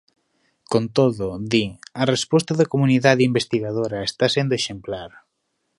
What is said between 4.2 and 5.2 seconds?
sendo exemplar.